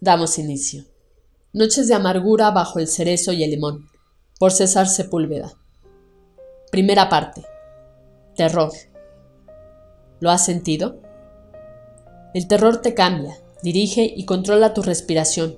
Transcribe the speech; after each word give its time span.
Damos 0.00 0.38
inicio. 0.38 0.84
Noches 1.54 1.88
de 1.88 1.94
amargura 1.94 2.50
bajo 2.50 2.78
el 2.78 2.86
cerezo 2.86 3.32
y 3.32 3.42
el 3.42 3.50
limón, 3.50 3.88
por 4.38 4.52
César 4.52 4.88
Sepúlveda. 4.88 5.54
Primera 6.70 7.08
parte. 7.08 7.46
Terror. 8.34 8.72
¿Lo 10.20 10.30
has 10.30 10.44
sentido? 10.44 11.00
El 12.34 12.46
terror 12.46 12.82
te 12.82 12.92
cambia, 12.92 13.38
dirige 13.62 14.12
y 14.14 14.26
controla 14.26 14.74
tu 14.74 14.82
respiración, 14.82 15.56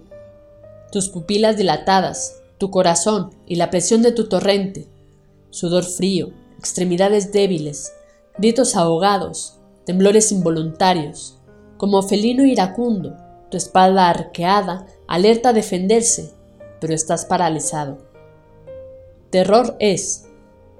tus 0.93 1.09
pupilas 1.09 1.57
dilatadas, 1.57 2.41
tu 2.59 2.71
corazón 2.71 3.31
y 3.45 3.57
la 3.57 3.71
presión 3.71 4.03
de 4.03 4.13
tu 4.13 4.29
torrente, 4.29 4.87
sudor 5.51 5.83
frío, 5.83 6.31
extremidades 6.59 7.33
débiles, 7.33 7.93
gritos 8.39 8.77
ahogados, 8.77 9.59
temblores 9.85 10.31
involuntarios, 10.31 11.39
como 11.77 12.03
felino 12.03 12.45
iracundo, 12.45 13.17
tu 13.51 13.57
espalda 13.57 14.09
arqueada, 14.09 14.87
alerta 15.07 15.51
a 15.51 15.53
defenderse, 15.53 16.33
pero 16.81 16.95
estás 16.95 17.25
paralizado. 17.25 17.99
Terror 19.31 19.77
es 19.79 20.27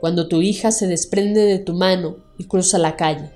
cuando 0.01 0.29
tu 0.29 0.43
hija 0.43 0.71
se 0.71 0.87
desprende 0.87 1.43
de 1.43 1.59
tu 1.59 1.75
mano 1.75 2.17
y 2.39 2.45
cruza 2.45 2.79
la 2.79 2.97
calle, 2.97 3.31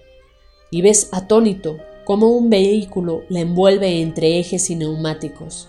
y 0.70 0.82
ves 0.82 1.08
atónito 1.12 1.76
cómo 2.04 2.30
un 2.30 2.50
vehículo 2.50 3.22
la 3.28 3.40
envuelve 3.40 4.00
entre 4.00 4.38
ejes 4.38 4.70
y 4.70 4.76
neumáticos. 4.76 5.68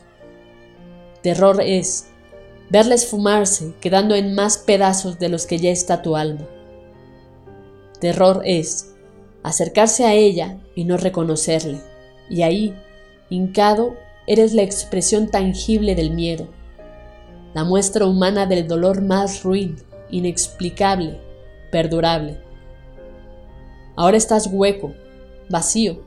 Terror 1.21 1.61
es 1.61 2.07
verla 2.69 2.95
esfumarse, 2.95 3.73
quedando 3.79 4.15
en 4.15 4.35
más 4.35 4.57
pedazos 4.57 5.19
de 5.19 5.29
los 5.29 5.45
que 5.45 5.57
ya 5.57 5.71
está 5.71 6.01
tu 6.01 6.15
alma. 6.15 6.47
Terror 7.99 8.41
es 8.45 8.93
acercarse 9.43 10.05
a 10.05 10.13
ella 10.13 10.59
y 10.75 10.85
no 10.85 10.97
reconocerle, 10.97 11.81
y 12.29 12.41
ahí 12.41 12.75
Hincado, 13.29 13.95
eres 14.27 14.53
la 14.53 14.61
expresión 14.61 15.29
tangible 15.29 15.95
del 15.95 16.11
miedo, 16.11 16.47
la 17.53 17.63
muestra 17.63 18.05
humana 18.05 18.45
del 18.45 18.67
dolor 18.67 19.01
más 19.01 19.43
ruin, 19.43 19.75
inexplicable, 20.09 21.19
perdurable. 21.71 22.37
Ahora 23.95 24.17
estás 24.17 24.47
hueco, 24.51 24.93
vacío, 25.49 26.01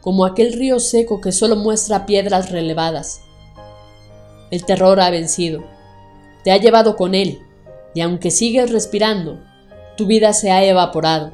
como 0.00 0.24
aquel 0.24 0.52
río 0.52 0.78
seco 0.78 1.20
que 1.20 1.32
solo 1.32 1.56
muestra 1.56 2.06
piedras 2.06 2.50
relevadas. 2.50 3.20
El 4.50 4.64
terror 4.64 5.00
ha 5.00 5.10
vencido, 5.10 5.64
te 6.44 6.52
ha 6.52 6.56
llevado 6.56 6.96
con 6.96 7.14
él, 7.14 7.40
y 7.94 8.00
aunque 8.00 8.30
sigues 8.30 8.70
respirando, 8.70 9.40
tu 9.96 10.06
vida 10.06 10.32
se 10.32 10.50
ha 10.50 10.64
evaporado, 10.64 11.32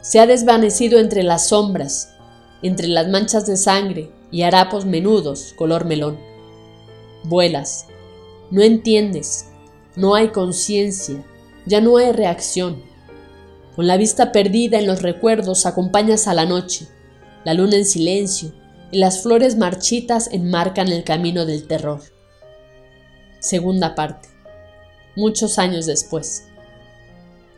se 0.00 0.18
ha 0.18 0.26
desvanecido 0.26 0.98
entre 0.98 1.22
las 1.22 1.48
sombras, 1.48 2.14
entre 2.62 2.88
las 2.88 3.08
manchas 3.08 3.46
de 3.46 3.56
sangre, 3.56 4.10
y 4.30 4.42
harapos 4.42 4.84
menudos 4.84 5.54
color 5.56 5.84
melón. 5.84 6.18
Vuelas, 7.24 7.86
no 8.50 8.62
entiendes, 8.62 9.50
no 9.96 10.14
hay 10.14 10.28
conciencia, 10.28 11.24
ya 11.64 11.80
no 11.80 11.96
hay 11.96 12.12
reacción. 12.12 12.82
Con 13.74 13.86
la 13.86 13.96
vista 13.96 14.32
perdida 14.32 14.78
en 14.78 14.86
los 14.86 15.02
recuerdos 15.02 15.66
acompañas 15.66 16.28
a 16.28 16.34
la 16.34 16.46
noche, 16.46 16.88
la 17.44 17.54
luna 17.54 17.76
en 17.76 17.84
silencio 17.84 18.52
y 18.90 18.98
las 18.98 19.22
flores 19.22 19.56
marchitas 19.56 20.28
enmarcan 20.32 20.88
el 20.88 21.04
camino 21.04 21.44
del 21.44 21.66
terror. 21.66 22.00
Segunda 23.40 23.94
parte. 23.94 24.28
Muchos 25.14 25.58
años 25.58 25.86
después. 25.86 26.48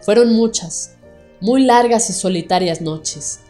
Fueron 0.00 0.34
muchas, 0.34 0.96
muy 1.40 1.64
largas 1.64 2.10
y 2.10 2.12
solitarias 2.12 2.80
noches. 2.80 3.40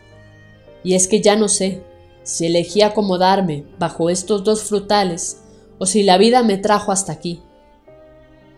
Y 0.82 0.94
es 0.94 1.08
que 1.08 1.20
ya 1.20 1.36
no 1.36 1.48
sé, 1.48 1.82
si 2.28 2.44
elegí 2.44 2.82
acomodarme 2.82 3.64
bajo 3.78 4.10
estos 4.10 4.44
dos 4.44 4.62
frutales 4.64 5.38
o 5.78 5.86
si 5.86 6.02
la 6.02 6.18
vida 6.18 6.42
me 6.42 6.58
trajo 6.58 6.92
hasta 6.92 7.10
aquí. 7.10 7.42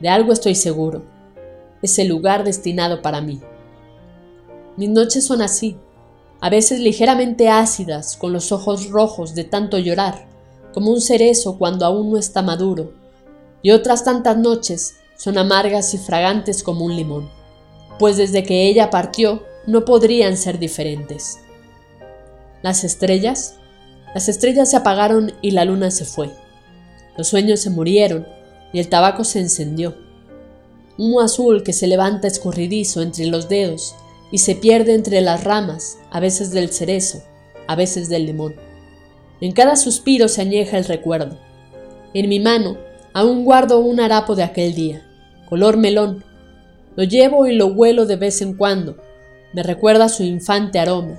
De 0.01 0.09
algo 0.09 0.33
estoy 0.33 0.57
seguro, 0.57 1.05
es 1.81 1.97
el 2.01 2.09
lugar 2.09 2.43
destinado 2.43 3.01
para 3.01 3.21
mí. 3.21 3.41
Mis 4.77 4.91
noches 4.91 5.25
son 5.25 5.41
así, 5.41 5.77
a 6.41 6.51
veces 6.51 6.81
ligeramente 6.81 7.49
ácidas, 7.49 8.17
con 8.17 8.33
los 8.33 8.51
ojos 8.51 8.91
rojos 8.91 9.37
de 9.37 9.45
tanto 9.45 9.79
llorar, 9.79 10.27
como 10.75 10.91
un 10.91 11.01
cerezo 11.01 11.57
cuando 11.57 11.87
aún 11.87 12.11
no 12.11 12.19
está 12.19 12.43
maduro, 12.43 12.93
y 13.63 13.71
otras 13.71 14.03
tantas 14.03 14.37
noches 14.37 14.97
son 15.17 15.39
amargas 15.39 15.95
y 15.95 15.99
fragantes 15.99 16.65
como 16.65 16.85
un 16.85 16.97
limón, 16.97 17.31
pues 18.01 18.17
desde 18.17 18.43
que 18.43 18.67
ella 18.67 18.91
partió 18.91 19.45
no 19.69 19.85
podrían 19.85 20.37
ser 20.37 20.59
diferentes. 20.59 21.39
Las 22.63 22.83
estrellas 22.83 23.60
las 24.15 24.29
estrellas 24.29 24.71
se 24.71 24.77
apagaron 24.77 25.33
y 25.41 25.53
la 25.53 25.65
luna 25.65 25.91
se 25.91 26.05
fue. 26.05 26.31
Los 27.17 27.29
sueños 27.29 27.61
se 27.61 27.71
murieron 27.71 28.27
y 28.73 28.81
el 28.81 28.89
tabaco 28.89 29.25
se 29.25 29.41
encendió. 29.41 29.97
Humo 30.99 31.21
azul 31.21 31.63
que 31.63 31.73
se 31.73 31.87
levanta 31.87 32.27
escurridizo 32.27 33.03
entre 33.03 33.27
los 33.27 33.49
dedos 33.49 33.95
y 34.33 34.39
se 34.39 34.55
pierde 34.55 34.95
entre 34.95 35.21
las 35.21 35.45
ramas, 35.45 35.99
a 36.11 36.21
veces 36.21 36.51
del 36.51 36.71
cerezo, 36.71 37.23
a 37.67 37.77
veces 37.77 38.09
del 38.09 38.27
limón. 38.27 38.55
En 39.41 39.53
cada 39.53 39.77
suspiro 39.77 40.29
se 40.29 40.43
añeja 40.43 40.77
el 40.77 40.85
recuerdo. 40.85 41.39
En 42.13 42.29
mi 42.29 42.41
mano 42.41 42.77
aún 43.13 43.45
guardo 43.45 43.79
un 43.81 44.01
harapo 44.01 44.35
de 44.35 44.43
aquel 44.43 44.75
día, 44.75 45.07
color 45.49 45.77
melón. 45.77 46.25
Lo 46.97 47.05
llevo 47.05 47.47
y 47.47 47.55
lo 47.55 47.69
huelo 47.69 48.07
de 48.07 48.17
vez 48.17 48.43
en 48.43 48.55
cuando. 48.55 48.97
Me 49.53 49.63
recuerda 49.63 50.09
su 50.09 50.23
infante 50.23 50.79
aroma, 50.79 51.19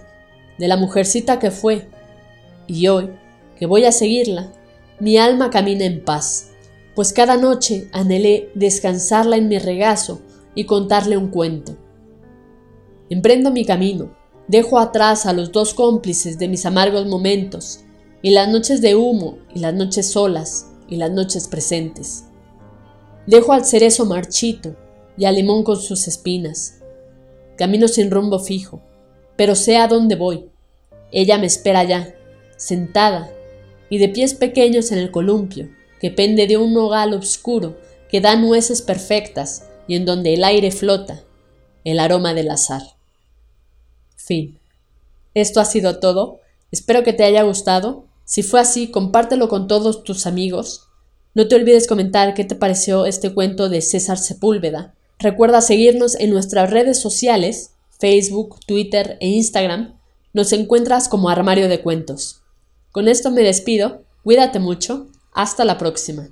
de 0.57 0.67
la 0.67 0.77
mujercita 0.77 1.39
que 1.39 1.51
fue, 1.51 1.87
y 2.67 2.87
hoy, 2.87 3.09
que 3.57 3.65
voy 3.65 3.85
a 3.85 3.91
seguirla, 3.91 4.51
mi 4.99 5.17
alma 5.17 5.49
camina 5.49 5.85
en 5.85 6.03
paz, 6.03 6.51
pues 6.95 7.13
cada 7.13 7.37
noche 7.37 7.87
anhelé 7.91 8.51
descansarla 8.55 9.37
en 9.37 9.47
mi 9.47 9.57
regazo 9.59 10.21
y 10.55 10.65
contarle 10.65 11.17
un 11.17 11.29
cuento. 11.29 11.77
Emprendo 13.09 13.51
mi 13.51 13.65
camino, 13.65 14.15
dejo 14.47 14.79
atrás 14.79 15.25
a 15.25 15.33
los 15.33 15.51
dos 15.51 15.73
cómplices 15.73 16.37
de 16.37 16.47
mis 16.47 16.65
amargos 16.65 17.05
momentos, 17.05 17.81
y 18.21 18.31
las 18.31 18.49
noches 18.49 18.81
de 18.81 18.95
humo, 18.95 19.39
y 19.53 19.59
las 19.59 19.73
noches 19.73 20.11
solas, 20.11 20.71
y 20.87 20.97
las 20.97 21.11
noches 21.11 21.47
presentes. 21.47 22.25
Dejo 23.25 23.53
al 23.53 23.65
cerezo 23.65 24.05
marchito 24.05 24.75
y 25.17 25.25
al 25.25 25.35
limón 25.35 25.63
con 25.63 25.77
sus 25.77 26.07
espinas. 26.07 26.81
Camino 27.57 27.87
sin 27.87 28.11
rumbo 28.11 28.39
fijo, 28.39 28.81
pero 29.35 29.55
sé 29.55 29.77
a 29.77 29.87
dónde 29.87 30.15
voy. 30.15 30.49
Ella 31.11 31.37
me 31.37 31.47
espera 31.47 31.83
ya, 31.83 32.13
sentada, 32.61 33.31
y 33.89 33.97
de 33.97 34.07
pies 34.07 34.35
pequeños 34.35 34.91
en 34.91 34.99
el 34.99 35.09
columpio, 35.09 35.69
que 35.99 36.11
pende 36.11 36.45
de 36.45 36.57
un 36.57 36.73
nogal 36.73 37.13
oscuro 37.13 37.75
que 38.07 38.21
da 38.21 38.35
nueces 38.35 38.83
perfectas 38.83 39.67
y 39.87 39.95
en 39.95 40.05
donde 40.05 40.35
el 40.35 40.43
aire 40.43 40.71
flota, 40.71 41.23
el 41.83 41.99
aroma 41.99 42.35
del 42.35 42.51
azar. 42.51 42.83
Fin. 44.15 44.59
Esto 45.33 45.59
ha 45.59 45.65
sido 45.65 45.99
todo. 45.99 46.39
Espero 46.71 47.03
que 47.03 47.13
te 47.13 47.23
haya 47.23 47.41
gustado. 47.41 48.05
Si 48.25 48.43
fue 48.43 48.59
así, 48.59 48.91
compártelo 48.91 49.49
con 49.49 49.67
todos 49.67 50.03
tus 50.03 50.27
amigos. 50.27 50.87
No 51.33 51.47
te 51.47 51.55
olvides 51.55 51.87
comentar 51.87 52.33
qué 52.33 52.43
te 52.43 52.55
pareció 52.55 53.05
este 53.05 53.33
cuento 53.33 53.69
de 53.69 53.81
César 53.81 54.17
Sepúlveda. 54.17 54.93
Recuerda 55.17 55.61
seguirnos 55.61 56.15
en 56.15 56.29
nuestras 56.29 56.69
redes 56.69 56.99
sociales, 56.99 57.71
Facebook, 57.99 58.59
Twitter 58.67 59.17
e 59.19 59.29
Instagram. 59.29 59.97
Nos 60.33 60.53
encuentras 60.53 61.09
como 61.09 61.29
Armario 61.29 61.67
de 61.67 61.81
Cuentos. 61.81 62.40
Con 62.91 63.07
esto 63.07 63.31
me 63.31 63.41
despido, 63.41 64.03
cuídate 64.23 64.59
mucho, 64.59 65.07
hasta 65.33 65.63
la 65.63 65.77
próxima. 65.77 66.29